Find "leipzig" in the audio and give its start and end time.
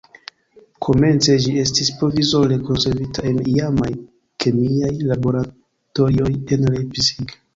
6.73-7.37